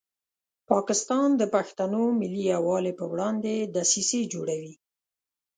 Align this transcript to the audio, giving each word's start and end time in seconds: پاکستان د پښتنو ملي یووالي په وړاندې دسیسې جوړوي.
پاکستان 0.69 1.29
د 1.37 1.41
پښتنو 1.55 2.03
ملي 2.19 2.43
یووالي 2.53 2.93
په 2.99 3.05
وړاندې 3.11 3.53
دسیسې 3.77 4.21
جوړوي. 4.33 4.73